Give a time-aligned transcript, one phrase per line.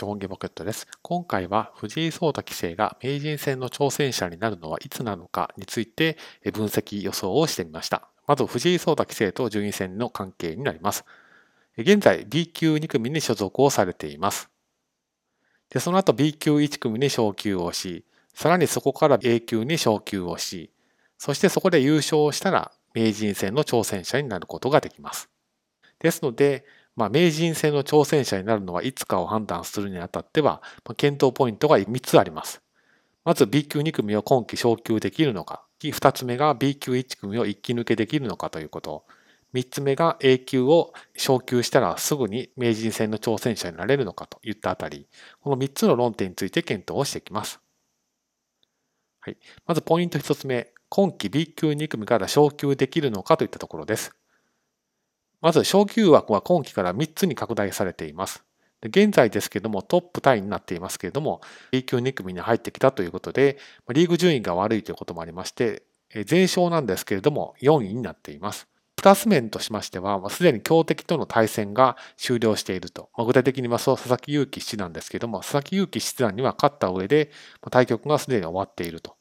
[0.00, 0.88] 資本家ポケットです。
[1.02, 6.16] 今回は藤井聡太棋聖が名人戦の挑戦者になるのはいつなのかについて
[6.54, 8.08] 分析予想をしてみました。
[8.26, 11.04] まず藤井聡太棋聖と順位戦の関係になります。
[11.76, 14.48] 現在 B 級2組に所属をされています。
[15.68, 20.70] でその後 B 級1組に昇級をし、さらにそこから A 級に昇級をし、
[21.18, 25.28] そしてそこで優勝したら名人戦の挑戦者になることができます。
[25.98, 26.64] ですので、
[26.96, 32.62] まあ、名人戦の挑戦者になるのはいつかを判断するにあたっては、まあ、検討ポイントが3つあります。
[33.24, 39.04] まず B 級2組を今季昇級できるのか、2つ目が B 級1組を一気抜けできるのかということ、
[39.54, 45.08] 3つ目が A 級を昇級したらすぐに名人戦の挑戦者になれるのかといったあたり、
[45.40, 47.60] この3つの論点について検討をしていきます。
[49.20, 49.36] はい、
[49.66, 54.19] まずポイント1つ目、今季 B 級2組から昇級できるのかといったところです。
[55.40, 58.44] まず、昇級枠は今期から3つに拡大されています。
[58.82, 61.40] 現在ですけどもトップタイになっていますけれども、
[61.70, 63.58] B 級2組に入ってきたということで、
[63.92, 65.82] リーグ順位が悪いということもありまして、
[66.24, 68.66] 全勝なんですけれども4位になっています。
[68.96, 73.08] プラス面としましては、すでに強敵との対戦が終了していると。
[73.16, 77.30] 具体的に言いますと、佐々木勇気七段ですけれども、佐々木勇気七段には勝った上で、
[77.70, 79.16] 対局がすでに終わっていると。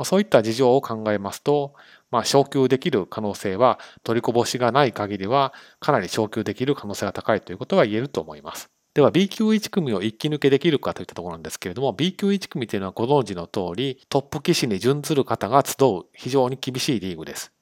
[0.00, 1.74] まそういった事情を考えますと、
[2.10, 8.70] まあ、昇級できる可能性は取りこぼしがない限りはかなり昇級できる可能性が高いということは言えると思います。
[8.94, 17.52] では B 級1組を一気抜けできるかといったところなんですけれども B 級1組というのはご存知の通りトップ棋士に準ずる方が集う非常に厳しいリーグです。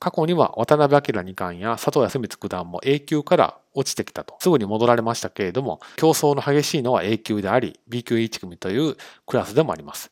[0.00, 10.10] 過去には渡辺明二冠や佐藤康光九段も A 級から落ちてきたとすぐに戻られましたけれども競争の激しいのは A 級であり B 級1組というクラスでもあります。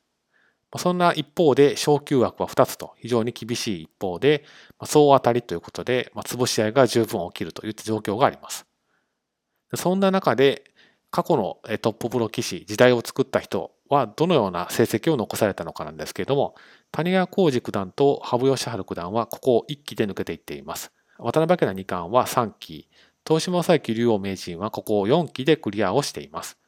[0.77, 4.44] そんな一方で昇級枠は2つと非常に厳しい一方で、
[4.84, 8.66] 総当たりということで、潰し合いが十分起きるといった状況があります。
[9.74, 10.64] そんな中で
[11.11, 16.55] 過去のトッププロ棋士、時代を作った人はどのような成績を残されたのかなんですけれども、
[16.92, 20.92] 谷川浩司九段と羽生善治九段はここを1期で抜けていっています。
[21.18, 22.89] 渡辺明二冠は3期、
[23.27, 26.58] 東島正幸竜王名人はここを4期でクリアをしています。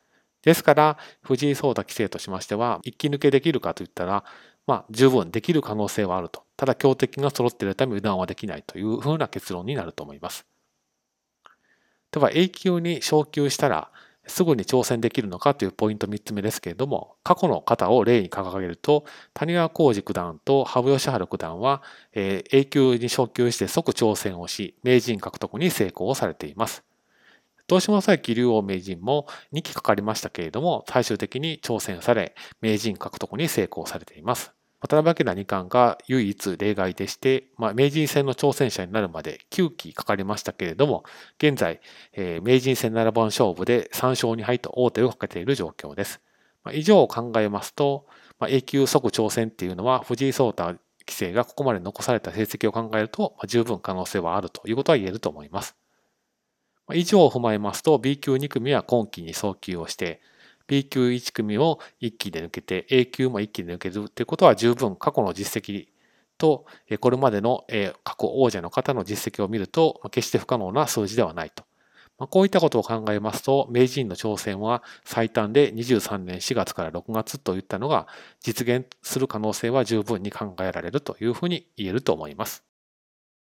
[0.43, 4.25] ですから、藤井聡太棋聖としましては、一気抜けできるかといったら、
[4.67, 6.45] まあ、十分できる可能性はあると。
[6.57, 10.47] ただ、強敵が揃っているため油断はできないというふうな結論になると思います。
[12.13, 13.91] では、A 級に昇級したら、
[14.27, 21.83] すぐに挑戦できるのかというポイント3つ目ですけれども、過去の方を例に掲げると、谷川浩司九段と羽生善治九段は、
[22.15, 26.85] A 級に昇級して即挑戦をし、名人獲得に成功をされています。
[27.71, 34.53] 東島佐伯竜王名人も2期かかりましたけれども、最終的に挑戦され、名人獲得に成功されています。
[34.81, 41.05] 渡辺明二冠が唯一例外でして、まあ、名人戦の挑戦者になるまで9期かかりましたけれども、
[41.39, 41.81] 現在、
[42.13, 46.21] えー、名人戦7番勝負で3勝2敗と王手をかけている状況です。
[46.65, 48.05] まあ、以上を考えますと、
[48.41, 50.73] まあ、A 級即挑戦っていうのは藤井聡太
[51.07, 55.77] 棋聖がここまで残された成績を考えると、まあ、十分可能性はあるということは言えると思います。
[56.95, 60.21] 以上を踏まえますと B 級2組は今期に早急をして
[60.67, 65.89] B 級1組を1期で抜けて A 級も1期で抜けるということは十分過去の実績
[66.39, 66.65] と
[67.01, 67.67] これまでの
[68.05, 71.65] 過去王者の方の実績を見ると決して不可能な数字ではないと。
[72.29, 78.07] こういったことを考えますと名人の挑戦は最短で23年4月から6月といったのが
[78.41, 82.70] 実現する可能性は十分に考えられるというふうに言えると思います。